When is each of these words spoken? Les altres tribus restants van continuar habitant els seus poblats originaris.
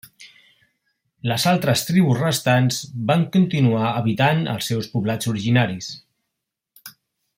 Les 1.31 1.43
altres 1.51 1.83
tribus 1.89 2.17
restants 2.23 2.79
van 3.11 3.27
continuar 3.35 3.85
habitant 4.01 4.43
els 4.55 4.71
seus 4.73 4.89
poblats 4.95 5.31
originaris. 5.35 5.93